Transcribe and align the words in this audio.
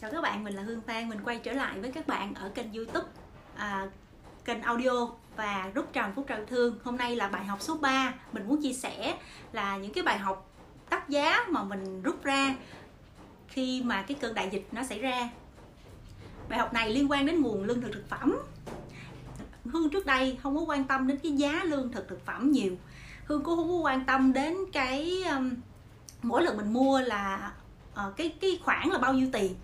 Chào 0.00 0.10
các 0.10 0.20
bạn, 0.20 0.44
mình 0.44 0.54
là 0.54 0.62
Hương 0.62 0.80
Phan, 0.80 1.08
mình 1.08 1.18
quay 1.24 1.38
trở 1.38 1.52
lại 1.52 1.80
với 1.80 1.92
các 1.92 2.06
bạn 2.06 2.34
ở 2.34 2.48
kênh 2.48 2.72
youtube 2.72 3.06
à, 3.54 3.88
kênh 4.44 4.62
audio 4.62 5.08
và 5.36 5.70
rút 5.74 5.92
tròn 5.92 6.12
phút 6.16 6.26
trào 6.28 6.44
thương. 6.46 6.78
Hôm 6.84 6.96
nay 6.96 7.16
là 7.16 7.28
bài 7.28 7.44
học 7.44 7.62
số 7.62 7.76
3 7.76 8.14
Mình 8.32 8.48
muốn 8.48 8.62
chia 8.62 8.72
sẻ 8.72 9.18
là 9.52 9.76
những 9.76 9.92
cái 9.92 10.04
bài 10.04 10.18
học 10.18 10.50
tác 10.90 11.08
giá 11.08 11.46
mà 11.48 11.62
mình 11.62 12.02
rút 12.02 12.24
ra 12.24 12.54
khi 13.48 13.82
mà 13.82 14.02
cái 14.02 14.16
cơn 14.20 14.34
đại 14.34 14.48
dịch 14.52 14.68
nó 14.72 14.84
xảy 14.84 14.98
ra. 14.98 15.30
Bài 16.48 16.58
học 16.58 16.72
này 16.72 16.90
liên 16.90 17.10
quan 17.10 17.26
đến 17.26 17.40
nguồn 17.40 17.64
lương 17.64 17.80
thực 17.80 17.92
thực 17.92 18.08
phẩm. 18.08 18.38
Hương 19.64 19.90
trước 19.90 20.06
đây 20.06 20.38
không 20.42 20.56
có 20.56 20.62
quan 20.62 20.84
tâm 20.84 21.06
đến 21.06 21.18
cái 21.22 21.32
giá 21.32 21.64
lương 21.64 21.92
thực 21.92 22.08
thực 22.08 22.26
phẩm 22.26 22.52
nhiều. 22.52 22.76
Hương 23.24 23.44
cũng 23.44 23.56
không 23.56 23.68
có 23.68 23.74
quan 23.74 24.04
tâm 24.04 24.32
đến 24.32 24.56
cái 24.72 25.22
um, 25.30 25.54
mỗi 26.22 26.42
lần 26.42 26.56
mình 26.56 26.72
mua 26.72 27.00
là 27.00 27.52
uh, 27.92 28.16
cái 28.16 28.34
cái 28.40 28.60
khoản 28.64 28.88
là 28.88 28.98
bao 28.98 29.14
nhiêu 29.14 29.28
tiền 29.32 29.54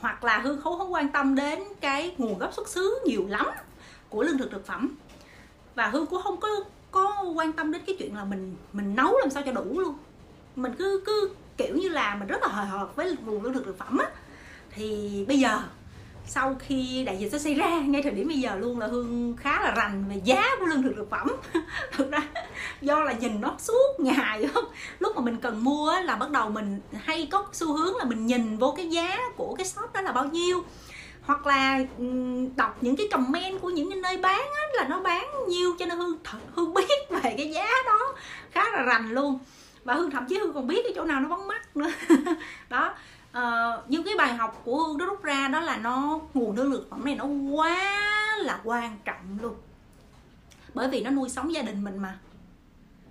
hoặc 0.00 0.24
là 0.24 0.38
hương 0.38 0.60
không 0.60 0.78
không 0.78 0.92
quan 0.92 1.08
tâm 1.08 1.34
đến 1.34 1.62
cái 1.80 2.14
nguồn 2.18 2.38
gốc 2.38 2.54
xuất 2.54 2.68
xứ 2.68 2.98
nhiều 3.06 3.26
lắm 3.28 3.46
của 4.08 4.22
lương 4.22 4.38
thực 4.38 4.50
thực 4.50 4.66
phẩm. 4.66 4.94
Và 5.74 5.86
hương 5.86 6.06
cũng 6.06 6.22
không 6.22 6.40
có 6.40 6.48
có 6.90 7.24
quan 7.34 7.52
tâm 7.52 7.72
đến 7.72 7.82
cái 7.86 7.96
chuyện 7.98 8.16
là 8.16 8.24
mình 8.24 8.56
mình 8.72 8.96
nấu 8.96 9.18
làm 9.18 9.30
sao 9.30 9.42
cho 9.46 9.52
đủ 9.52 9.80
luôn. 9.80 9.94
Mình 10.56 10.72
cứ 10.78 11.02
cứ 11.06 11.30
kiểu 11.56 11.76
như 11.76 11.88
là 11.88 12.14
mình 12.14 12.28
rất 12.28 12.42
là 12.42 12.48
hời 12.48 12.66
hợt 12.66 12.96
với 12.96 13.16
nguồn 13.24 13.42
lương 13.42 13.52
thực 13.52 13.64
thực 13.64 13.78
phẩm 13.78 13.98
á. 13.98 14.06
Thì 14.70 15.24
bây 15.28 15.38
giờ, 15.38 15.62
sau 16.26 16.56
khi 16.58 17.04
đại 17.04 17.18
dịch 17.18 17.28
sẽ 17.32 17.38
xảy 17.38 17.54
ra, 17.54 17.80
ngay 17.80 18.02
thời 18.02 18.12
điểm 18.12 18.28
bây 18.28 18.40
giờ 18.40 18.56
luôn 18.56 18.78
là 18.78 18.86
hương 18.86 19.36
khá 19.36 19.62
là 19.62 19.74
rành 19.76 20.04
về 20.08 20.20
giá 20.24 20.44
của 20.58 20.66
lương 20.66 20.82
thực 20.82 20.92
thực 20.96 21.10
phẩm. 21.10 21.28
Thực 21.92 22.10
ra 22.10 22.22
do 22.80 23.00
là 23.00 23.12
nhìn 23.12 23.40
nó 23.40 23.54
suốt 23.58 24.00
ngày 24.00 24.46
không 24.54 24.64
lúc 24.98 25.16
mà 25.16 25.22
mình 25.22 25.36
cần 25.36 25.64
mua 25.64 26.00
là 26.00 26.16
bắt 26.16 26.30
đầu 26.30 26.50
mình 26.50 26.80
hay 27.02 27.28
có 27.30 27.46
xu 27.52 27.76
hướng 27.76 27.96
là 27.96 28.04
mình 28.04 28.26
nhìn 28.26 28.58
vô 28.58 28.74
cái 28.76 28.90
giá 28.90 29.18
của 29.36 29.54
cái 29.54 29.66
shop 29.66 29.92
đó 29.92 30.00
là 30.00 30.12
bao 30.12 30.24
nhiêu. 30.24 30.64
Hoặc 31.22 31.46
là 31.46 31.78
đọc 32.56 32.76
những 32.80 32.96
cái 32.96 33.08
comment 33.12 33.60
của 33.60 33.70
những 33.70 33.90
cái 33.90 34.00
nơi 34.00 34.16
bán 34.16 34.40
á, 34.40 34.62
là 34.72 34.88
nó 34.88 35.00
bán 35.00 35.26
nhiêu 35.48 35.74
cho 35.78 35.86
nên 35.86 35.98
hương 35.98 36.18
hương 36.54 36.74
biết 36.74 37.10
về 37.10 37.34
cái 37.36 37.50
giá 37.50 37.68
đó 37.86 38.14
khá 38.50 38.64
là 38.70 38.82
rành 38.82 39.10
luôn. 39.10 39.38
Và 39.84 39.94
hương 39.94 40.10
thậm 40.10 40.26
chí 40.28 40.38
hương 40.38 40.52
còn 40.52 40.66
biết 40.66 40.80
cái 40.84 40.92
chỗ 40.96 41.04
nào 41.04 41.20
nó 41.20 41.28
bắn 41.28 41.48
mắt 41.48 41.76
nữa. 41.76 41.90
Đó 42.68 42.94
uh, 43.38 43.84
nhưng 43.88 44.02
cái 44.02 44.14
bài 44.18 44.34
học 44.34 44.62
của 44.64 44.82
hương 44.82 44.98
nó 44.98 45.06
rút 45.06 45.22
ra 45.22 45.48
đó 45.48 45.60
là 45.60 45.76
nó 45.76 46.20
nguồn 46.34 46.56
năng 46.56 46.72
lượng 46.72 46.86
phẩm 46.90 47.04
này 47.04 47.14
nó 47.14 47.24
quá 47.52 48.36
là 48.38 48.60
quan 48.64 48.98
trọng 49.04 49.38
luôn. 49.42 49.54
Bởi 50.74 50.88
vì 50.88 51.00
nó 51.00 51.10
nuôi 51.10 51.28
sống 51.28 51.54
gia 51.54 51.62
đình 51.62 51.84
mình 51.84 51.98
mà 51.98 52.18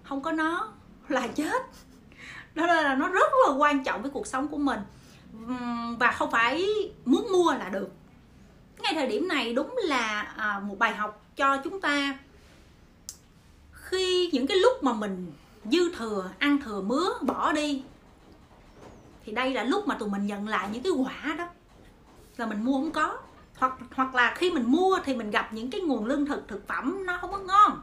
không 0.10 0.22
có 0.22 0.32
nó, 0.32 0.68
là 1.08 1.28
chết. 1.28 1.64
Đó 2.56 2.66
là 2.66 2.96
nó 2.96 3.08
rất 3.08 3.32
là 3.48 3.54
quan 3.54 3.84
trọng 3.84 4.02
với 4.02 4.12
cuộc 4.12 4.28
sống 4.28 4.48
của 4.48 4.58
mình. 4.58 4.80
Và 6.00 6.12
không 6.12 6.32
phải 6.32 6.66
muốn 7.06 7.28
mua 7.32 7.54
là 7.54 7.70
được. 7.70 7.90
Ngay 8.80 8.94
thời 8.94 9.08
điểm 9.08 9.28
này 9.28 9.54
đúng 9.54 9.76
là 9.84 10.22
à, 10.22 10.60
một 10.60 10.80
bài 10.80 10.96
học 10.96 11.26
cho 11.36 11.58
chúng 11.64 11.82
ta. 11.82 12.20
Khi 13.72 14.30
những 14.34 14.48
cái 14.48 14.58
lúc 14.58 14.84
mà 14.84 14.94
mình 14.94 15.34
dư 15.66 15.92
thừa, 15.96 16.30
ăn 16.40 16.58
thừa, 16.62 16.82
mứa, 16.82 17.10
bỏ 17.22 17.52
đi, 17.52 17.84
thì 19.26 19.32
đây 19.34 19.54
là 19.54 19.64
lúc 19.64 19.88
mà 19.88 19.96
tụi 19.96 20.10
mình 20.10 20.28
nhận 20.28 20.48
lại 20.48 20.70
những 20.72 20.84
cái 20.84 20.92
quả 20.92 21.36
đó 21.38 21.48
là 22.38 22.46
mình 22.46 22.66
mua 22.66 22.74
không 22.74 22.92
có. 22.92 23.18
Hoặc 23.58 23.74
hoặc 23.96 24.16
là 24.16 24.34
khi 24.38 24.52
mình 24.52 24.72
mua 24.72 25.00
thì 25.04 25.16
mình 25.16 25.32
gặp 25.32 25.54
những 25.54 25.72
cái 25.72 25.82
nguồn 25.82 26.06
lương 26.06 26.26
thực 26.26 26.48
thực 26.48 26.68
phẩm 26.68 27.06
nó 27.06 27.18
không 27.22 27.32
có 27.32 27.38
ngon 27.38 27.82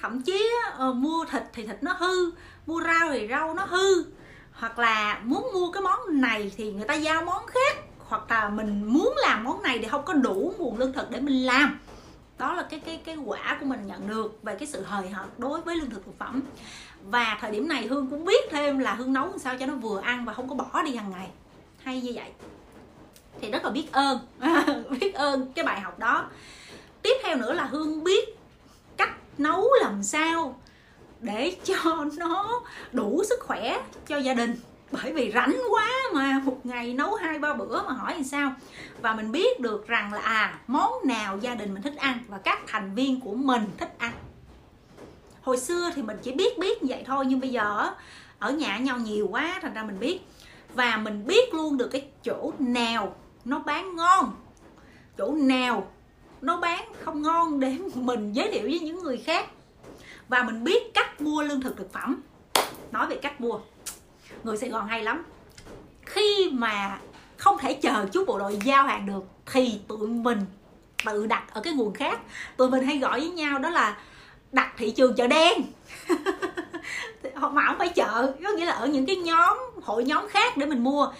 thậm 0.00 0.22
chí 0.22 0.48
uh, 0.88 0.96
mua 0.96 1.24
thịt 1.24 1.42
thì 1.52 1.66
thịt 1.66 1.82
nó 1.82 1.92
hư 1.92 2.30
mua 2.66 2.82
rau 2.82 3.10
thì 3.12 3.28
rau 3.28 3.54
nó 3.54 3.64
hư. 3.64 4.04
Hoặc 4.52 4.78
là 4.78 5.20
muốn 5.24 5.50
mua 5.54 5.70
cái 5.70 5.82
món 5.82 6.20
này 6.20 6.52
thì 6.56 6.72
người 6.72 6.86
ta 6.86 6.94
giao 6.94 7.24
món 7.24 7.46
khác 7.46 7.76
hoặc 7.98 8.30
là 8.30 8.48
mình 8.48 8.84
muốn 8.84 9.14
làm 9.16 9.44
món 9.44 9.62
này 9.62 9.78
thì 9.78 9.88
không 9.88 10.04
có 10.04 10.12
đủ 10.12 10.54
nguồn 10.58 10.78
lương 10.78 10.92
thực 10.92 11.10
để 11.10 11.20
mình 11.20 11.46
làm. 11.46 11.80
Đó 12.38 12.54
là 12.54 12.62
cái 12.62 12.80
cái 12.80 13.00
cái 13.04 13.16
quả 13.16 13.56
của 13.60 13.66
mình 13.66 13.86
nhận 13.86 14.08
được 14.08 14.42
về 14.42 14.54
cái 14.54 14.68
sự 14.68 14.82
hời 14.82 15.08
hợt 15.08 15.38
đối 15.38 15.60
với 15.60 15.76
lương 15.76 15.90
thực 15.90 16.06
thực 16.06 16.18
phẩm. 16.18 16.42
Và 17.02 17.38
thời 17.40 17.50
điểm 17.50 17.68
này 17.68 17.86
hương 17.86 18.06
cũng 18.06 18.24
biết 18.24 18.50
thêm 18.50 18.78
là 18.78 18.94
hương 18.94 19.12
nấu 19.12 19.26
làm 19.26 19.38
sao 19.38 19.56
cho 19.56 19.66
nó 19.66 19.74
vừa 19.74 20.00
ăn 20.00 20.24
và 20.24 20.32
không 20.32 20.48
có 20.48 20.54
bỏ 20.54 20.82
đi 20.82 20.96
hàng 20.96 21.10
ngày. 21.10 21.28
Hay 21.82 22.00
như 22.00 22.12
vậy. 22.14 22.30
Thì 23.40 23.50
rất 23.50 23.64
là 23.64 23.70
biết 23.70 23.92
ơn. 23.92 24.18
Biết 25.00 25.14
ơn 25.14 25.52
cái 25.52 25.64
bài 25.64 25.80
học 25.80 25.98
đó. 25.98 26.30
Tiếp 27.02 27.14
theo 27.22 27.36
nữa 27.36 27.52
là 27.52 27.64
hương 27.64 28.04
biết 28.04 28.37
nấu 29.40 29.68
làm 29.80 30.02
sao 30.02 30.60
để 31.20 31.56
cho 31.64 32.04
nó 32.16 32.62
đủ 32.92 33.22
sức 33.28 33.40
khỏe 33.40 33.80
cho 34.08 34.16
gia 34.16 34.34
đình. 34.34 34.56
Bởi 34.90 35.12
vì 35.12 35.32
rảnh 35.34 35.60
quá 35.70 35.88
mà 36.14 36.42
một 36.44 36.66
ngày 36.66 36.94
nấu 36.94 37.14
hai, 37.14 37.38
ba 37.38 37.54
bữa 37.54 37.82
mà 37.82 37.92
hỏi 37.92 38.14
làm 38.14 38.24
sao. 38.24 38.52
Và 39.00 39.14
mình 39.14 39.32
biết 39.32 39.60
được 39.60 39.88
rằng 39.88 40.12
là 40.12 40.20
à 40.20 40.58
món 40.66 40.92
nào 41.04 41.38
gia 41.38 41.54
đình 41.54 41.74
mình 41.74 41.82
thích 41.82 41.96
ăn 41.96 42.18
và 42.28 42.38
các 42.38 42.58
thành 42.66 42.94
viên 42.94 43.20
của 43.20 43.34
mình 43.34 43.62
thích 43.78 43.94
ăn. 43.98 44.12
Hồi 45.42 45.58
xưa 45.58 45.90
thì 45.94 46.02
mình 46.02 46.16
chỉ 46.22 46.32
biết 46.32 46.58
biết 46.58 46.82
như 46.82 46.86
vậy 46.88 47.02
thôi, 47.06 47.26
nhưng 47.28 47.40
bây 47.40 47.50
giờ 47.50 47.90
ở 48.38 48.52
nhà 48.52 48.78
nhau 48.78 48.98
nhiều 48.98 49.28
quá, 49.30 49.58
thành 49.62 49.74
ra 49.74 49.82
mình 49.82 49.98
biết. 49.98 50.20
Và 50.74 50.96
mình 50.96 51.26
biết 51.26 51.54
luôn 51.54 51.76
được 51.76 51.88
cái 51.88 52.08
chỗ 52.24 52.52
nào 52.58 53.16
nó 53.44 53.58
bán 53.58 53.96
ngon, 53.96 54.32
chỗ 55.18 55.32
nào 55.32 55.90
nó 56.40 56.56
bán 56.56 56.84
không 57.04 57.22
ngon 57.22 57.60
để 57.60 57.76
mình 57.94 58.32
giới 58.32 58.50
thiệu 58.52 58.62
với 58.62 58.80
những 58.80 59.02
người 59.02 59.16
khác. 59.16 59.46
Và 60.28 60.42
mình 60.42 60.64
biết 60.64 60.94
cách 60.94 61.20
mua 61.20 61.42
lương 61.42 61.60
thực 61.60 61.76
thực 61.76 61.92
phẩm. 61.92 62.22
Nói 62.90 63.06
về 63.06 63.16
cách 63.16 63.40
mua. 63.40 63.60
Người 64.44 64.56
sài 64.56 64.70
gòn 64.70 64.86
hay 64.86 65.02
lắm. 65.02 65.24
Khi 66.02 66.50
mà 66.52 66.98
không 67.36 67.58
thể 67.58 67.74
chờ 67.74 68.06
chú 68.12 68.24
bộ 68.24 68.38
đội 68.38 68.58
giao 68.64 68.86
hàng 68.86 69.06
được, 69.06 69.24
thì 69.52 69.80
tụi 69.88 70.08
mình 70.08 70.38
tự 71.04 71.26
đặt 71.26 71.44
ở 71.54 71.60
cái 71.60 71.72
nguồn 71.72 71.94
khác. 71.94 72.20
Tụi 72.56 72.70
mình 72.70 72.84
hay 72.84 72.98
gọi 72.98 73.20
với 73.20 73.30
nhau 73.30 73.58
đó 73.58 73.70
là 73.70 73.98
đặt 74.52 74.74
thị 74.76 74.90
trường 74.90 75.16
chợ 75.16 75.26
đen. 75.26 75.62
Mà 77.52 77.66
không 77.66 77.78
phải 77.78 77.88
chợ, 77.88 78.32
có 78.44 78.50
nghĩa 78.50 78.66
là 78.66 78.72
ở 78.72 78.86
những 78.86 79.06
cái 79.06 79.16
nhóm, 79.16 79.58
hội 79.82 80.04
nhóm 80.04 80.28
khác 80.28 80.56
để 80.56 80.66
mình 80.66 80.84
mua 80.84 81.12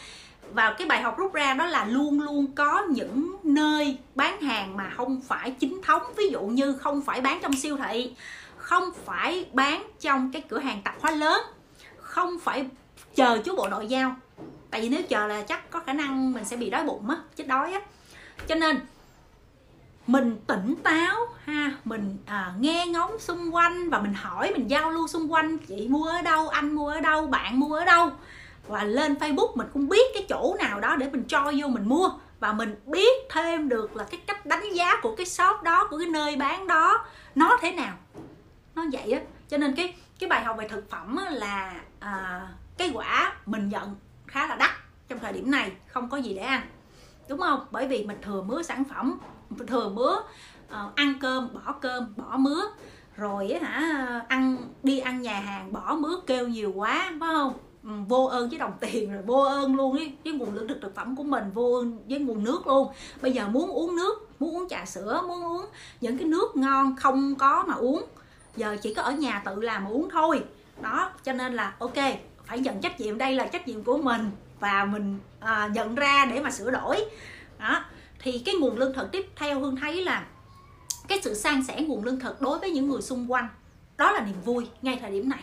và 0.52 0.74
cái 0.78 0.86
bài 0.86 1.02
học 1.02 1.18
rút 1.18 1.32
ra 1.32 1.54
đó 1.54 1.66
là 1.66 1.84
luôn 1.84 2.20
luôn 2.20 2.46
có 2.54 2.82
những 2.90 3.36
nơi 3.42 3.98
bán 4.14 4.40
hàng 4.40 4.76
mà 4.76 4.90
không 4.96 5.20
phải 5.20 5.50
chính 5.50 5.80
thống 5.82 6.02
ví 6.16 6.28
dụ 6.28 6.40
như 6.42 6.72
không 6.72 7.02
phải 7.02 7.20
bán 7.20 7.38
trong 7.42 7.52
siêu 7.52 7.76
thị 7.76 8.12
không 8.56 8.90
phải 9.04 9.46
bán 9.52 9.86
trong 10.00 10.32
cái 10.32 10.42
cửa 10.48 10.58
hàng 10.58 10.82
tạp 10.84 10.94
hóa 11.00 11.10
lớn 11.10 11.42
không 11.96 12.38
phải 12.38 12.66
chờ 13.14 13.38
chú 13.44 13.56
bộ 13.56 13.68
đội 13.68 13.86
giao. 13.86 14.16
Tại 14.70 14.80
vì 14.80 14.88
nếu 14.88 15.02
chờ 15.08 15.26
là 15.26 15.42
chắc 15.42 15.70
có 15.70 15.80
khả 15.80 15.92
năng 15.92 16.32
mình 16.32 16.44
sẽ 16.44 16.56
bị 16.56 16.70
đói 16.70 16.84
bụng 16.84 17.10
á 17.10 17.16
chết 17.36 17.46
đói 17.46 17.72
á. 17.72 17.80
Cho 18.48 18.54
nên 18.54 18.80
mình 20.06 20.36
tỉnh 20.46 20.74
táo 20.82 21.16
ha 21.44 21.72
mình 21.84 22.16
à, 22.26 22.52
nghe 22.60 22.86
ngóng 22.86 23.18
xung 23.18 23.54
quanh 23.54 23.90
và 23.90 24.00
mình 24.00 24.14
hỏi 24.14 24.52
mình 24.52 24.70
giao 24.70 24.90
lưu 24.90 25.08
xung 25.08 25.32
quanh 25.32 25.58
chị 25.58 25.88
mua 25.88 26.04
ở 26.04 26.22
đâu 26.22 26.48
anh 26.48 26.74
mua 26.74 26.88
ở 26.88 27.00
đâu 27.00 27.26
bạn 27.26 27.60
mua 27.60 27.74
ở 27.74 27.84
đâu? 27.84 28.10
Và 28.68 28.84
lên 28.84 29.14
facebook 29.14 29.56
mình 29.56 29.66
cũng 29.72 29.88
biết 29.88 30.10
cái 30.14 30.26
chỗ 30.28 30.56
nào 30.58 30.80
đó 30.80 30.96
để 30.96 31.08
mình 31.12 31.24
cho 31.28 31.52
vô 31.60 31.68
mình 31.68 31.88
mua. 31.88 32.10
Và 32.40 32.52
mình 32.52 32.74
biết 32.86 33.28
thêm 33.30 33.68
được 33.68 33.96
là 33.96 34.04
cái 34.10 34.20
cách 34.26 34.46
đánh 34.46 34.74
giá 34.74 35.00
của 35.02 35.16
cái 35.16 35.26
shop 35.26 35.62
đó 35.62 35.86
của 35.90 35.98
cái 35.98 36.06
nơi 36.06 36.36
bán 36.36 36.66
đó 36.66 37.04
nó 37.34 37.58
thế 37.60 37.72
nào. 37.72 37.96
Nó 38.74 38.84
vậy 38.92 39.12
á. 39.12 39.20
Cho 39.48 39.56
nên 39.56 39.74
cái 39.74 39.96
cái 40.18 40.30
bài 40.30 40.44
học 40.44 40.56
về 40.58 40.68
thực 40.68 40.90
phẩm 40.90 41.18
là 41.30 41.74
à, 42.00 42.42
cái 42.78 42.90
quả 42.94 43.32
mình 43.46 43.68
nhận 43.68 43.96
khá 44.26 44.46
là 44.46 44.56
đắt 44.56 44.70
trong 45.08 45.18
thời 45.18 45.32
điểm 45.32 45.50
này 45.50 45.72
không 45.86 46.08
có 46.08 46.16
gì 46.16 46.34
để 46.34 46.42
ăn. 46.42 46.62
Đúng 47.28 47.40
không? 47.40 47.66
Bởi 47.70 47.86
vì 47.86 48.04
mình 48.04 48.18
thừa 48.22 48.42
mứa 48.42 48.62
sản 48.62 48.84
phẩm 48.84 49.18
thừa 49.66 49.88
mứa 49.88 50.22
à, 50.70 50.84
ăn 50.94 51.14
cơm 51.20 51.48
bỏ 51.54 51.72
cơm 51.72 52.14
bỏ 52.16 52.36
mứa. 52.36 52.62
Rồi 53.16 53.50
á 53.50 53.68
hả 53.68 54.20
ăn 54.28 54.56
đi 54.82 54.98
ăn 54.98 55.22
nhà 55.22 55.40
hàng 55.40 55.72
bỏ 55.72 55.96
mứa 56.00 56.20
kêu 56.26 56.48
nhiều 56.48 56.72
quá 56.74 57.12
phải 57.20 57.28
không? 57.32 57.52
Vô 57.82 58.24
ơn 58.24 58.48
với 58.48 58.58
đồng 58.58 58.72
tiền 58.80 59.12
rồi 59.12 59.22
vô 59.22 59.42
ơn 59.42 59.76
luôn 59.76 59.96
ý, 59.96 60.12
với 60.24 60.32
nguồn 60.32 60.54
lương 60.54 60.68
thực 60.68 60.78
thực 60.82 60.94
phẩm 60.94 61.16
của 61.16 61.22
mình 61.22 61.44
vô 61.54 61.72
ơn 61.72 61.98
với 62.08 62.18
nguồn 62.18 62.44
nước 62.44 62.66
luôn. 62.66 62.92
Bây 63.20 63.32
giờ 63.32 63.48
muốn 63.48 63.70
uống 63.70 63.96
nước 63.96 64.28
muốn 64.40 64.56
uống 64.56 64.68
trà 64.68 64.84
sữa 64.84 65.22
muốn 65.26 65.44
uống 65.44 65.66
những 66.00 66.18
cái 66.18 66.26
nước 66.26 66.56
ngon 66.56 66.96
không 66.96 67.34
có 67.34 67.64
mà 67.68 67.74
uống. 67.74 68.04
Giờ 68.56 68.76
chỉ 68.82 68.94
có 68.94 69.02
ở 69.02 69.12
nhà 69.12 69.42
tự 69.44 69.60
làm 69.60 69.84
mà 69.84 69.90
uống 69.90 70.08
thôi. 70.10 70.44
Đó 70.80 71.12
cho 71.24 71.32
nên 71.32 71.54
là 71.54 71.74
ok 71.78 71.96
phải 72.46 72.58
nhận 72.58 72.80
trách 72.80 73.00
nhiệm. 73.00 73.18
Đây 73.18 73.34
là 73.34 73.46
trách 73.46 73.68
nhiệm 73.68 73.84
của 73.84 73.98
mình 73.98 74.30
và 74.60 74.84
mình 74.84 75.18
à, 75.40 75.70
nhận 75.74 75.94
ra 75.94 76.24
để 76.24 76.40
mà 76.40 76.50
sửa 76.50 76.70
đổi. 76.70 77.04
Đó 77.58 77.84
thì 78.18 78.38
cái 78.38 78.54
nguồn 78.54 78.76
lương 78.76 78.94
thực 78.94 79.12
tiếp 79.12 79.26
theo 79.36 79.60
hương 79.60 79.76
thấy 79.76 80.04
là 80.04 80.26
cái 81.08 81.20
sự 81.22 81.34
san 81.34 81.62
sẻ 81.68 81.80
nguồn 81.80 82.04
lương 82.04 82.20
thực 82.20 82.40
đối 82.40 82.58
với 82.58 82.70
những 82.70 82.88
người 82.88 83.02
xung 83.02 83.32
quanh 83.32 83.48
đó 83.96 84.12
là 84.12 84.20
niềm 84.26 84.40
vui 84.44 84.68
ngay 84.82 84.98
thời 85.00 85.10
điểm 85.10 85.28
này 85.28 85.42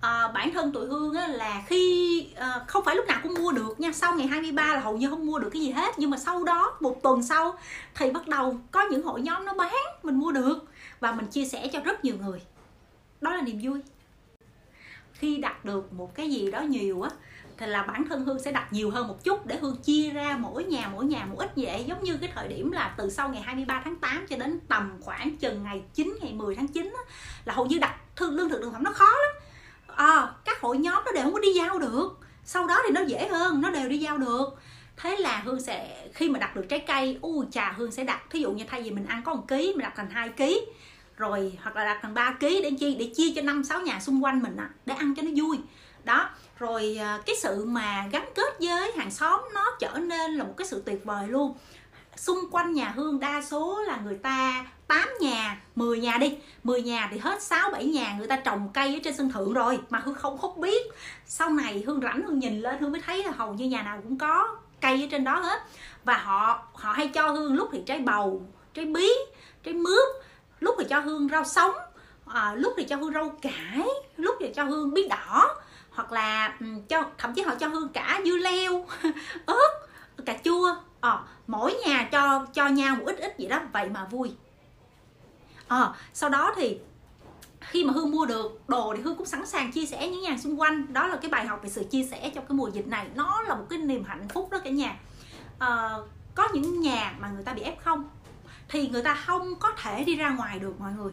à, 0.00 0.28
bản 0.28 0.52
thân 0.52 0.72
tụi 0.72 0.86
hương 0.86 1.14
á, 1.14 1.26
là 1.26 1.62
khi 1.66 2.26
à, 2.36 2.64
không 2.66 2.84
phải 2.84 2.96
lúc 2.96 3.06
nào 3.06 3.20
cũng 3.22 3.34
mua 3.34 3.52
được 3.52 3.80
nha. 3.80 3.92
Sau 3.92 4.14
ngày 4.14 4.26
23 4.26 4.74
là 4.74 4.80
hầu 4.80 4.96
như 4.96 5.10
không 5.10 5.26
mua 5.26 5.38
được 5.38 5.50
cái 5.52 5.62
gì 5.62 5.70
hết. 5.70 5.94
Nhưng 5.98 6.10
mà 6.10 6.16
sau 6.18 6.44
đó 6.44 6.76
một 6.80 7.02
tuần 7.02 7.22
sau 7.22 7.58
thì 7.94 8.10
bắt 8.10 8.28
đầu 8.28 8.60
có 8.70 8.82
những 8.90 9.02
hội 9.02 9.20
nhóm 9.20 9.44
nó 9.44 9.54
bán 9.54 9.74
mình 10.02 10.14
mua 10.14 10.32
được. 10.32 10.58
Và 11.00 11.12
mình 11.12 11.26
chia 11.26 11.44
sẻ 11.44 11.68
cho 11.72 11.80
rất 11.80 12.04
nhiều 12.04 12.16
người. 12.20 12.42
Đó 13.20 13.36
là 13.36 13.42
niềm 13.42 13.60
vui. 13.62 13.80
Khi 15.12 15.36
đặt 15.36 15.64
được 15.64 15.92
một 15.92 16.14
cái 16.14 16.30
gì 16.30 16.50
đó 16.50 16.60
nhiều 16.60 17.02
á 17.02 17.10
thì 17.60 17.66
là 17.66 17.82
bản 17.82 18.04
thân 18.08 18.24
hương 18.24 18.38
sẽ 18.38 18.52
đặt 18.52 18.72
nhiều 18.72 18.90
hơn 18.90 19.08
một 19.08 19.24
chút 19.24 19.46
để 19.46 19.58
hương 19.60 19.76
chia 19.76 20.10
ra 20.10 20.36
mỗi 20.40 20.64
nhà 20.64 20.90
mỗi 20.92 21.04
nhà 21.04 21.24
một 21.24 21.38
ít 21.38 21.50
vậy. 21.56 21.84
Giống 21.88 22.04
như 22.04 22.16
cái 22.16 22.30
thời 22.34 22.48
điểm 22.48 22.70
là 22.70 22.94
từ 22.96 23.10
sau 23.10 23.28
ngày 23.28 23.42
23 23.42 23.80
tháng 23.84 23.96
8 23.96 24.26
cho 24.26 24.36
đến 24.36 24.60
tầm 24.68 24.98
khoảng 25.00 25.36
chừng 25.36 25.62
ngày 25.62 25.82
9 25.94 26.18
ngày 26.20 26.32
10 26.32 26.56
tháng 26.56 26.68
9 26.68 26.92
á, 26.96 27.12
là 27.44 27.54
hầu 27.54 27.66
như 27.66 27.78
đặt 27.78 27.96
thương 28.16 28.34
lương 28.34 28.48
thực 28.48 28.62
thực 28.62 28.72
phẩm 28.72 28.82
nó 28.84 28.92
khó 28.92 29.06
lắm 29.06 29.39
à, 29.96 30.32
các 30.44 30.60
hội 30.60 30.78
nhóm 30.78 31.04
nó 31.04 31.12
đều 31.12 31.24
không 31.24 31.32
có 31.32 31.38
đi 31.38 31.52
giao 31.52 31.78
được. 31.78 32.18
Sau 32.44 32.66
đó 32.66 32.80
thì 32.84 32.90
nó 32.90 33.00
dễ 33.00 33.28
hơn 33.28 33.60
nó 33.60 33.70
đều 33.70 33.88
đi 33.88 33.98
giao 33.98 34.18
được. 34.18 34.44
Thế 34.96 35.16
là 35.16 35.42
hương 35.44 35.60
sẽ 35.60 36.08
khi 36.14 36.28
mà 36.28 36.38
đặt 36.38 36.56
được 36.56 36.66
trái 36.68 36.78
cây 36.78 37.18
u 37.22 37.44
trà 37.50 37.72
hương 37.72 37.92
sẽ 37.92 38.04
đặt 38.04 38.30
thí 38.30 38.40
dụ 38.40 38.50
như 38.50 38.64
thay 38.68 38.82
vì 38.82 38.90
mình 38.90 39.06
ăn 39.06 39.22
có 39.24 39.34
một 39.34 39.44
ký 39.48 39.72
mình 39.76 39.82
đặt 39.82 39.92
thành 39.96 40.10
hai 40.10 40.28
ký. 40.28 40.66
Rồi 41.16 41.58
hoặc 41.62 41.76
là 41.76 41.84
đặt 41.84 41.98
thành 42.02 42.14
3 42.14 42.32
ký 42.40 42.60
để 42.62 42.70
chi? 42.80 42.94
Để 42.94 43.12
chia 43.16 43.32
cho 43.34 43.42
năm 43.42 43.64
sáu 43.64 43.80
nhà 43.80 44.00
xung 44.00 44.24
quanh 44.24 44.42
mình 44.42 44.56
à, 44.56 44.70
để 44.86 44.94
ăn 44.94 45.14
cho 45.14 45.22
nó 45.22 45.30
vui. 45.36 45.58
Đó 46.04 46.30
rồi 46.58 46.96
ờ, 47.00 47.22
cái 47.26 47.36
sự 47.36 47.64
mà 47.64 48.08
gắn 48.12 48.28
kết 48.34 48.54
với 48.60 48.92
hàng 48.96 49.10
xóm 49.10 49.40
nó 49.54 49.76
trở 49.80 49.98
nên 49.98 50.34
là 50.34 50.44
một 50.44 50.54
cái 50.56 50.66
sự 50.66 50.82
tuyệt 50.86 51.04
vời 51.04 51.28
luôn. 51.28 51.54
Xung 52.16 52.38
quanh 52.50 52.72
nhà 52.72 52.92
Hương 52.96 53.20
đa 53.20 53.42
số 53.42 53.82
là 53.86 53.96
người 53.96 54.18
ta 54.18 54.64
8 54.90 55.08
nhà, 55.20 55.60
10 55.74 56.00
nhà 56.00 56.18
đi. 56.18 56.36
10 56.64 56.82
nhà 56.82 57.08
thì 57.12 57.18
hết 57.18 57.42
6, 57.42 57.70
7 57.70 57.84
nhà 57.84 58.14
người 58.18 58.26
ta 58.26 58.36
trồng 58.36 58.68
cây 58.74 58.94
ở 58.94 59.00
trên 59.04 59.16
sân 59.16 59.32
thượng 59.32 59.52
rồi. 59.52 59.78
Mà 59.90 59.98
Hương 60.04 60.14
không 60.14 60.38
không 60.38 60.60
biết. 60.60 60.86
Sau 61.26 61.50
này 61.50 61.84
Hương 61.86 62.00
rảnh 62.00 62.22
Hương 62.22 62.38
nhìn 62.38 62.60
lên 62.60 62.78
Hương 62.80 62.92
mới 62.92 63.00
thấy 63.06 63.24
là 63.24 63.30
hầu 63.30 63.54
như 63.54 63.64
nhà 63.64 63.82
nào 63.82 64.00
cũng 64.02 64.18
có 64.18 64.56
cây 64.80 65.02
ở 65.02 65.08
trên 65.10 65.24
đó 65.24 65.40
hết. 65.40 65.60
Và 66.04 66.16
họ 66.16 66.62
họ 66.74 66.92
hay 66.92 67.08
cho 67.08 67.30
Hương 67.30 67.54
lúc 67.54 67.68
thì 67.72 67.82
trái 67.86 67.98
bầu, 67.98 68.42
trái 68.74 68.84
bí, 68.84 69.08
trái 69.64 69.74
mướp 69.74 70.08
Lúc 70.60 70.74
thì 70.78 70.84
cho 70.90 70.98
Hương 70.98 71.28
rau 71.28 71.44
sống 71.44 71.74
à, 72.26 72.54
Lúc 72.54 72.72
thì 72.76 72.84
cho 72.84 72.96
Hương 72.96 73.12
rau 73.12 73.28
cải 73.42 73.88
Lúc 74.16 74.36
thì 74.40 74.52
cho 74.54 74.64
Hương 74.64 74.94
bí 74.94 75.08
đỏ. 75.08 75.56
Hoặc 75.90 76.12
là 76.12 76.56
cho 76.88 77.04
thậm 77.18 77.34
chí 77.34 77.42
họ 77.42 77.54
cho 77.54 77.68
Hương 77.68 77.88
cả 77.88 78.20
dưa 78.24 78.36
leo, 78.36 78.86
ớt, 79.46 79.88
cà 80.26 80.36
chua. 80.44 80.74
À, 81.00 81.18
mỗi 81.46 81.74
nhà 81.86 82.08
cho 82.12 82.46
cho 82.54 82.68
nhau 82.68 82.96
một 82.96 83.04
ít 83.06 83.18
ít 83.18 83.34
vậy 83.38 83.48
đó. 83.48 83.60
Vậy 83.72 83.88
mà 83.88 84.04
vui 84.10 84.32
à, 85.70 85.92
sau 86.12 86.30
đó 86.30 86.52
thì 86.56 86.78
khi 87.60 87.84
mà 87.84 87.92
hương 87.92 88.10
mua 88.10 88.26
được 88.26 88.60
đồ 88.68 88.94
thì 88.96 89.02
hương 89.02 89.16
cũng 89.16 89.26
sẵn 89.26 89.46
sàng 89.46 89.72
chia 89.72 89.86
sẻ 89.86 90.08
những 90.08 90.22
nhà 90.22 90.38
xung 90.38 90.60
quanh. 90.60 90.92
Đó 90.92 91.06
là 91.06 91.16
cái 91.16 91.30
bài 91.30 91.46
học 91.46 91.60
về 91.62 91.68
sự 91.68 91.84
chia 91.84 92.04
sẻ 92.04 92.30
trong 92.34 92.46
cái 92.48 92.56
mùa 92.56 92.68
dịch 92.68 92.86
này. 92.86 93.08
Nó 93.14 93.42
là 93.42 93.54
một 93.54 93.66
cái 93.70 93.78
niềm 93.78 94.04
hạnh 94.04 94.28
phúc 94.28 94.48
đó 94.50 94.58
cả 94.64 94.70
nhà. 94.70 94.96
À, 95.58 95.90
có 96.34 96.48
những 96.52 96.80
nhà 96.80 97.14
mà 97.20 97.28
người 97.28 97.44
ta 97.44 97.54
bị 97.54 97.62
ép 97.62 97.84
không 97.84 98.08
thì 98.68 98.88
người 98.88 99.02
ta 99.02 99.14
không 99.14 99.54
có 99.54 99.72
thể 99.82 100.04
đi 100.04 100.16
ra 100.16 100.30
ngoài 100.30 100.58
được 100.58 100.80
mọi 100.80 100.92
người. 100.92 101.12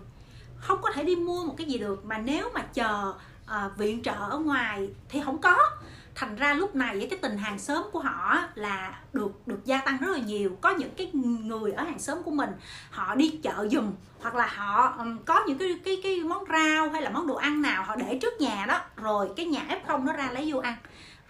Không 0.57 0.79
có 0.81 0.91
thể 0.93 1.03
đi 1.03 1.15
mua 1.15 1.45
một 1.45 1.55
cái 1.57 1.67
gì 1.67 1.77
được 1.77 2.05
mà 2.05 2.17
nếu 2.17 2.49
mà 2.53 2.61
chờ 2.61 3.13
à, 3.45 3.69
viện 3.77 4.03
trợ 4.03 4.13
ở 4.13 4.39
ngoài 4.39 4.89
thì 5.09 5.21
không 5.25 5.37
có 5.37 5.57
thành 6.17 6.35
ra 6.35 6.53
lúc 6.53 6.75
này 6.75 7.07
cái 7.09 7.19
tình 7.21 7.37
hàng 7.37 7.59
xóm 7.59 7.83
của 7.91 7.99
họ 7.99 8.43
là 8.55 8.99
được 9.13 9.47
được 9.47 9.65
gia 9.65 9.77
tăng 9.77 9.97
rất 9.97 10.07
là 10.11 10.17
nhiều. 10.17 10.57
Có 10.61 10.69
những 10.69 10.89
cái 10.97 11.11
người 11.13 11.71
ở 11.71 11.83
hàng 11.83 11.99
xóm 11.99 12.23
của 12.23 12.31
mình 12.31 12.49
họ 12.89 13.15
đi 13.15 13.39
chợ 13.43 13.67
giùm 13.71 13.91
hoặc 14.19 14.35
là 14.35 14.47
họ 14.47 14.95
um, 14.97 15.17
có 15.25 15.43
những 15.47 15.57
cái 15.57 15.79
cái 15.85 15.99
cái 16.03 16.19
món 16.19 16.43
rau 16.49 16.89
hay 16.89 17.01
là 17.01 17.09
món 17.09 17.27
đồ 17.27 17.35
ăn 17.35 17.61
nào 17.61 17.83
họ 17.83 17.95
để 17.95 18.19
trước 18.21 18.41
nhà 18.41 18.65
đó 18.67 18.79
rồi 18.95 19.29
cái 19.35 19.45
nhà 19.45 19.65
f 19.69 19.79
không 19.87 20.05
nó 20.05 20.13
ra 20.13 20.29
lấy 20.31 20.51
vô 20.53 20.59
ăn. 20.59 20.75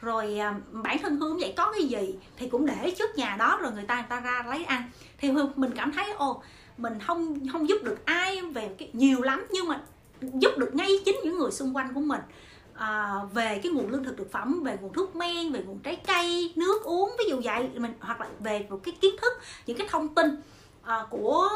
Rồi 0.01 0.39
um, 0.39 0.84
bản 0.84 0.98
thân 1.00 1.18
hương 1.18 1.38
vậy 1.38 1.54
có 1.57 1.72
cái 1.72 1.83
gì 1.83 2.16
thì 2.38 2.50
cũng 2.50 2.66
để 2.66 2.95
trước 2.98 3.16
nhà 3.16 3.36
đó 3.40 3.60
rồi 3.62 3.72
người 3.72 3.86
ta 3.86 3.95
người 3.95 4.10
ta 4.10 4.19
ra 4.19 4.44
lấy 4.50 4.63
ăn. 4.63 4.83
Thì 5.18 5.31
hương 5.31 5.51
mình 5.56 5.72
cảm 5.75 5.92
thấy 5.92 6.13
ô 6.13 6.44
mình 6.78 7.00
không 7.00 7.50
không 7.51 7.69
giúp 7.69 7.78
được 7.83 8.06
ai 8.06 8.42
về 8.42 8.75
cái 8.78 8.90
nhiều 8.94 9.22
lắm 9.22 9.48
nhưng 9.50 9.68
mà 9.68 9.80
giúp 10.22 10.51
được 10.57 10.75
ngay 10.75 10.90
chính 11.06 11.19
những 11.24 11.40
người 11.40 11.51
xung 11.51 11.75
quanh 11.75 11.94
của 11.94 12.01
mình 12.01 12.22
à, 12.77 13.15
về 13.33 13.59
cái 13.63 13.71
nguồn 13.71 13.89
lương 13.89 14.03
thực 14.03 14.18
thực 14.18 14.31
phẩm 14.31 14.63
về 14.63 14.77
nguồn 14.81 14.94
thuốc 14.94 15.15
men 15.15 15.51
về 15.51 15.63
nguồn 15.65 15.79
trái 15.79 15.95
cây 16.07 16.53
nước 16.56 16.83
uống 16.83 17.15
ví 17.19 17.25
dụ 17.29 17.41
vậy. 17.44 17.69
Mình 17.75 17.94
hoặc 18.00 18.21
là 18.21 18.27
về 18.39 18.68
một 18.69 18.79
cái 18.83 18.97
kiến 19.01 19.15
thức 19.21 19.33
những 19.65 19.77
cái 19.77 19.88
thông 19.91 20.15
tin 20.15 20.41
à, 20.83 21.06
của 21.09 21.50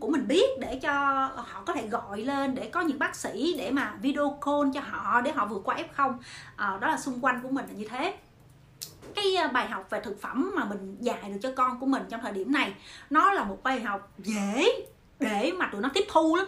của 0.00 0.08
mình 0.08 0.28
biết 0.28 0.58
để 0.60 0.78
cho 0.82 0.92
họ 1.36 1.62
có 1.66 1.72
thể 1.72 1.86
gọi 1.86 2.20
lên 2.20 2.54
để 2.54 2.68
có 2.72 2.80
những 2.80 2.98
bác 2.98 3.16
sĩ 3.16 3.54
để 3.58 3.70
mà 3.70 3.94
video 4.02 4.38
call 4.46 4.70
cho 4.74 4.80
họ 4.80 5.20
để 5.20 5.32
họ 5.32 5.46
vượt 5.46 5.62
qua 5.64 5.76
f0 5.76 6.12
à, 6.56 6.68
ờ, 6.68 6.78
đó 6.78 6.88
là 6.88 6.98
xung 6.98 7.20
quanh 7.20 7.40
của 7.42 7.48
mình 7.48 7.64
là 7.68 7.72
như 7.72 7.88
thế. 7.88 8.16
Cái 9.14 9.24
bài 9.52 9.68
học 9.68 9.86
về 9.90 10.00
thực 10.00 10.20
phẩm 10.20 10.52
mà 10.54 10.64
mình 10.64 10.96
dạy 11.00 11.22
được 11.28 11.38
cho 11.42 11.52
con 11.56 11.80
của 11.80 11.86
mình 11.86 12.02
trong 12.08 12.20
thời 12.20 12.32
điểm 12.32 12.52
này 12.52 12.74
nó 13.10 13.32
là 13.32 13.44
một 13.44 13.62
bài 13.62 13.80
học 13.80 14.12
dễ 14.18 14.68
để 15.20 15.52
mà 15.56 15.68
tụi 15.72 15.80
nó 15.80 15.90
tiếp 15.94 16.04
thu 16.08 16.36
lắm. 16.36 16.46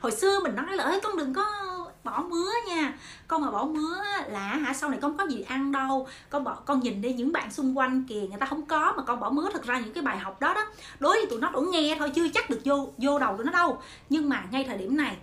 Hồi 0.00 0.12
xưa 0.12 0.40
mình 0.40 0.54
nói 0.54 0.76
là 0.76 0.84
ấy 0.84 1.00
con 1.02 1.16
đừng 1.16 1.34
có 1.34 1.71
bỏ 2.04 2.24
mứa 2.28 2.50
nha. 2.68 2.94
Con 3.28 3.42
mà 3.42 3.50
bỏ 3.50 3.64
mứa 3.64 3.96
là 4.26 4.46
hả, 4.48 4.72
sau 4.74 4.90
này 4.90 4.98
con 5.02 5.16
có 5.16 5.26
gì 5.26 5.42
ăn 5.42 5.72
đâu. 5.72 6.06
Con 6.30 6.44
bỏ, 6.44 6.54
con 6.54 6.80
nhìn 6.80 7.02
đi 7.02 7.12
những 7.12 7.32
bạn 7.32 7.50
xung 7.50 7.78
quanh 7.78 8.04
kìa, 8.08 8.20
người 8.20 8.38
ta 8.40 8.46
không 8.46 8.66
có 8.66 8.94
mà 8.96 9.02
con 9.02 9.20
bỏ 9.20 9.30
mứa 9.30 9.48
thật 9.52 9.64
ra 9.64 9.78
những 9.78 9.92
cái 9.92 10.02
bài 10.02 10.18
học 10.18 10.40
đó 10.40 10.54
đó. 10.54 10.66
Đối 10.98 11.16
với 11.16 11.26
tụi 11.26 11.40
nó 11.40 11.50
cũng 11.54 11.70
nghe 11.70 11.96
thôi, 11.98 12.10
chưa 12.14 12.28
chắc 12.28 12.50
được 12.50 12.60
vô 12.64 12.88
vô 12.98 13.18
đầu 13.18 13.36
tụi 13.36 13.46
nó 13.46 13.52
đâu. 13.52 13.82
Nhưng 14.08 14.28
mà 14.28 14.44
ngay 14.50 14.64
thời 14.64 14.78
điểm 14.78 14.96
này, 14.96 15.16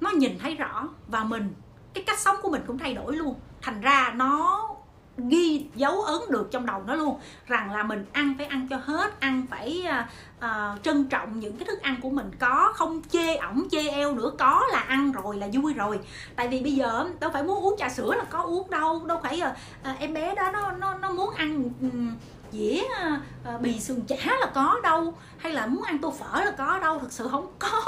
nó 0.00 0.10
nhìn 0.10 0.38
thấy 0.38 0.54
rõ 0.54 0.88
và 1.08 1.24
mình, 1.24 1.54
cái 1.94 2.04
cách 2.04 2.18
sống 2.18 2.36
của 2.42 2.50
mình 2.50 2.62
cũng 2.66 2.78
thay 2.78 2.94
đổi 2.94 3.16
luôn. 3.16 3.34
Thành 3.62 3.80
ra 3.80 4.12
nó 4.16 4.68
ghi 5.16 5.66
dấu 5.74 6.02
ấn 6.02 6.20
được 6.28 6.48
trong 6.50 6.66
đầu 6.66 6.82
nó 6.86 6.94
luôn. 6.94 7.18
Rằng 7.46 7.72
là 7.72 7.82
mình 7.82 8.04
ăn 8.12 8.34
phải 8.38 8.46
ăn 8.46 8.68
cho 8.70 8.76
hết 8.76 9.20
ăn 9.20 9.46
phải 9.50 9.84
uh, 9.88 10.04
uh, 10.44 10.82
trân 10.82 11.04
trọng 11.04 11.40
những 11.40 11.56
cái 11.56 11.66
thức 11.68 11.82
ăn 11.82 12.00
của 12.02 12.10
mình. 12.10 12.30
Có 12.38 12.72
không 12.74 13.02
chê 13.10 13.36
ổng 13.36 13.68
chê 13.70 13.88
eo 13.88 14.14
nữa 14.14 14.32
có 14.38 14.62
là 14.72 14.78
ăn 14.78 15.12
rồi 15.12 15.36
là 15.36 15.48
vui 15.52 15.74
rồi. 15.74 16.00
Tại 16.36 16.48
vì 16.48 16.60
bây 16.60 16.72
giờ 16.72 17.04
đâu 17.20 17.30
phải 17.30 17.42
muốn 17.42 17.64
uống 17.64 17.74
trà 17.78 17.88
sữa 17.88 18.14
là 18.14 18.24
có 18.24 18.42
uống 18.42 18.70
đâu. 18.70 19.04
Đâu 19.06 19.20
phải 19.22 19.42
uh, 19.90 19.98
em 19.98 20.14
bé 20.14 20.34
đó 20.34 20.50
nó 20.52 20.72
nó 20.72 20.94
nó 20.94 21.10
muốn 21.10 21.34
ăn 21.34 21.70
um, 21.80 22.16
dĩa 22.52 22.82
à, 22.98 23.20
à, 23.44 23.58
bì 23.58 23.80
sườn 23.80 24.00
chả 24.08 24.38
là 24.40 24.50
có 24.54 24.80
đâu 24.82 25.14
hay 25.38 25.52
là 25.52 25.66
muốn 25.66 25.82
ăn 25.82 25.98
tô 25.98 26.14
phở 26.18 26.44
là 26.44 26.50
có 26.50 26.78
đâu 26.78 26.98
thực 26.98 27.12
sự 27.12 27.28
không 27.28 27.52
có. 27.58 27.84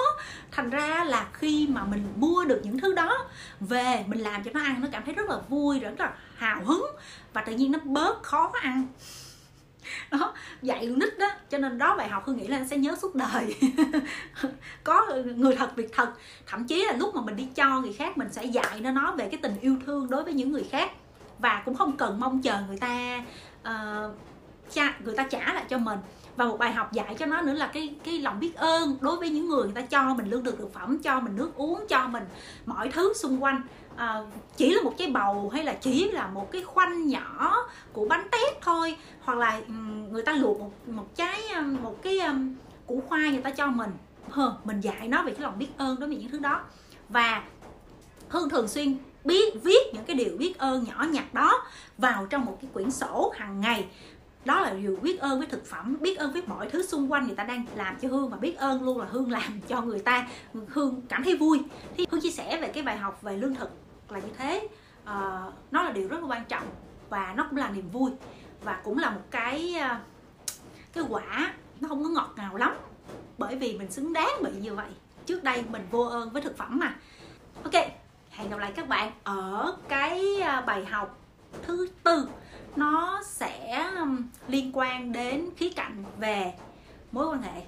Thành 0.51 0.71
ra 0.71 1.05
là 1.05 1.29
khi 1.33 1.67
mà 1.71 1.85
mình 1.85 2.13
mua 2.17 2.45
được 2.45 2.61
những 2.63 2.79
thứ 2.79 2.95
đó 2.95 3.27
về 3.61 4.05
mình 4.07 4.21
làm 4.21 4.45
cho 4.45 4.51
nó 4.55 4.61
ăn 4.61 4.81
nó 4.81 4.89
cảm 4.93 5.05
thấy 5.05 5.15
rất 5.15 5.29
là 5.29 5.37
vui 5.49 5.81
rất 5.81 6.01
là 6.01 6.13
hào 6.37 6.65
hứng 6.65 6.87
và 7.33 7.43
tự 7.43 7.53
nhiên 7.53 7.73
nó 7.73 7.79
bớt 7.85 8.23
khó 8.23 8.51
ăn. 8.63 8.87
Đó 10.11 10.35
dạy 10.63 10.87
con 10.87 10.99
nít 10.99 11.19
đó 11.19 11.31
cho 11.51 11.59
nên 11.59 11.79
đó 11.79 11.97
bài 11.97 12.09
học 12.09 12.23
hương 12.27 12.37
nghĩ 12.37 12.47
là 12.47 12.59
nó 12.59 12.65
sẽ 12.65 12.77
nhớ 12.77 12.97
suốt 13.03 13.15
đời. 13.15 13.57
Có 14.85 15.07
người 15.37 15.57
thật 15.57 15.77
việc 15.77 15.91
thật. 15.93 16.13
Thậm 16.47 16.65
chí 16.65 16.85
là 16.85 16.93
lúc 16.93 17.15
mà 17.15 17.23
mình 17.23 17.37
đi 17.37 17.49
cho 17.55 17.81
người 17.81 17.93
khác 17.93 18.19
mình 18.19 18.29
sẽ 18.33 18.45
dạy 18.45 18.81
nó 18.81 18.91
nói 18.91 19.17
về 19.17 19.29
cái 19.29 19.41
tình 19.43 19.61
yêu 19.61 19.77
thương 19.87 20.11
đối 20.11 20.25
với 20.25 20.35
những 20.35 20.53
người 20.53 20.69
khác. 20.71 20.91
Và 21.39 21.63
cũng 21.65 21.75
không 21.75 21.97
cần 21.97 22.21
mong 22.21 22.43
chờ 22.43 22.63
người 22.69 22.79
ta 22.79 23.23
uh, 23.69 24.15
cha 24.73 24.95
người 25.05 25.15
ta 25.15 25.23
trả 25.23 25.53
lại 25.53 25.65
cho 25.69 25.79
mình. 25.79 25.99
Và 26.37 26.45
một 26.45 26.57
bài 26.59 26.73
học 26.73 26.93
dạy 26.93 27.15
cho 27.19 27.27
nó 27.27 27.41
nữa 27.41 27.53
là 27.53 27.67
cái 27.67 27.95
cái 28.05 28.19
lòng 28.19 28.41
biết 28.41 28.55
ơn 28.57 28.97
đối 29.01 29.17
với 29.17 29.31
những 29.31 29.49
người 29.49 29.65
người 29.65 29.73
ta 29.75 29.81
cho 29.81 30.15
mình 30.15 30.31
lương 30.31 30.45
thực 30.45 30.59
thực 30.59 30.73
phẩm 30.73 30.99
cho 30.99 31.21
mình 31.21 31.37
nước 31.37 31.51
uống 31.57 31.87
cho 31.89 32.09
mình 32.09 32.25
mọi 32.67 32.89
thứ 32.89 33.13
xung 33.15 33.43
quanh. 33.43 33.63
À, 33.97 34.21
chỉ 34.57 34.75
là 34.75 34.83
một 34.83 34.95
cái 34.99 35.07
bầu 35.07 35.51
hay 35.55 35.65
là 35.65 35.73
chỉ 35.73 36.11
là 36.11 36.27
một 36.27 36.53
cái 36.53 36.63
khoanh 36.63 37.09
nhỏ 37.09 37.57
của 37.93 38.07
bánh 38.07 38.29
tét 38.31 38.61
thôi. 38.61 38.97
Hoặc 39.21 39.39
là 39.39 39.61
ừ, 39.69 39.73
người 40.11 40.23
ta 40.23 40.33
luộc 40.33 40.61
một 40.61 40.89
một 40.89 41.17
trái 41.17 41.49
ờ, 41.55 41.63
một 41.63 42.03
cái 42.03 42.19
um, 42.21 42.55
củ 42.87 43.03
khoai 43.09 43.31
người 43.31 43.43
ta 43.43 43.51
cho 43.51 43.67
mình. 43.67 43.91
Hờ, 44.31 44.57
mình 44.65 44.81
dạy 44.81 45.09
nó 45.09 45.23
về 45.23 45.33
cái 45.33 45.41
lòng 45.41 45.59
biết 45.59 45.69
ơn 45.77 46.01
đối 46.01 46.09
với 46.09 46.19
những 46.19 46.31
thứ 46.31 46.39
đó. 46.39 46.61
Và 47.09 47.43
hương 48.29 48.49
thường 48.49 48.69
xuyên 48.69 48.97
biết 49.25 49.55
viết 49.63 49.95
những 49.95 50.05
cái 50.05 50.17
điều 50.17 50.37
biết 50.39 50.59
ơn 50.59 50.85
nhỏ 50.85 51.07
nhặt 51.11 51.35
đó 51.35 51.67
vào 51.99 52.27
trong 52.27 52.45
một 52.45 52.59
cái 52.63 52.71
quyển 52.75 52.91
sổ 52.91 53.33
hàng 53.37 53.61
ngày 53.61 53.87
đó 54.45 54.61
là 54.61 54.71
điều 54.71 54.97
biết 55.03 55.21
ơn 55.21 55.39
với 55.39 55.47
thực 55.47 55.67
phẩm 55.67 55.97
biết 56.01 56.19
ơn 56.19 56.33
với 56.33 56.43
mọi 56.47 56.71
thứ 56.71 56.87
xung 56.87 57.13
quanh 57.13 57.27
người 57.27 57.37
ta 57.37 57.45
đang 57.45 57.65
làm 57.75 57.97
cho 57.97 58.09
hương 58.09 58.29
và 58.29 58.37
biết 58.37 58.57
ơn 58.57 58.83
luôn 58.83 58.99
là 58.99 59.07
hương 59.11 59.31
làm 59.31 59.61
cho 59.69 59.81
người 59.81 59.99
ta. 59.99 60.29
Hương 60.69 61.01
cảm 61.09 61.25
thấy 61.25 61.37
vui. 61.37 61.63
Thì 61.97 62.07
hương 62.11 62.21
chia 62.21 62.31
sẻ 62.31 62.61
về 62.61 62.69
cái 62.69 62.83
bài 62.83 62.99
học 62.99 63.23
về 63.23 63.37
lương 63.37 63.55
thực 63.55 63.71
là 64.09 64.19
như 64.19 64.33
thế. 64.39 64.69
Uh, 65.03 65.55
nó 65.71 65.83
là 65.83 65.93
điều 65.93 66.09
rất 66.09 66.21
là 66.21 66.27
quan 66.27 66.45
trọng 66.45 66.67
và 67.09 67.35
nó 67.37 67.47
cũng 67.51 67.59
là 67.59 67.71
niềm 67.71 67.91
vui 67.91 68.11
và 68.65 68.81
cũng 68.85 68.99
là 68.99 69.11
một 69.11 69.21
cái 69.31 69.75
ờ, 69.75 69.97
cái 70.93 71.05
quả 71.09 71.55
nó 71.81 71.89
không 71.89 72.05
có 72.05 72.09
ngọt 72.09 72.33
ngào 72.37 72.57
lắm 72.57 72.77
bởi 73.39 73.57
vì 73.57 73.79
mình 73.79 73.91
xứng 73.91 74.13
đáng 74.13 74.43
bị 74.45 74.51
như 74.61 74.75
vậy. 74.75 74.91
Trước 75.27 75.45
đây 75.45 75.65
mình 75.71 75.87
vô 75.91 76.05
ơn 76.05 76.31
với 76.31 76.43
thực 76.43 76.57
phẩm 76.57 76.79
mà. 76.79 76.95
Ok 77.65 77.75
hẹn 78.33 78.51
gặp 78.51 78.59
lại 78.59 78.73
các 78.77 78.89
bạn 78.89 79.13
ở 79.25 79.77
cái 79.89 80.41
ờ, 80.41 80.63
bài 80.67 80.85
học 80.85 81.19
thứ 81.63 81.89
tư 82.03 82.29
nó 82.77 83.23
sẽ 83.25 83.83
um, 84.01 84.23
liên 84.49 84.71
quan 84.75 85.13
đến 85.13 85.51
khía 85.57 85.71
cạnh 85.77 86.05
về 86.19 86.53
mối 87.13 87.27
quan 87.27 87.43
hệ. 87.43 87.63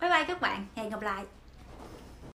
Bye 0.00 0.10
bye 0.10 0.24
các 0.24 0.40
bạn, 0.40 0.66
hẹn 0.76 0.90
gặp 0.90 1.02
lại. 1.02 1.24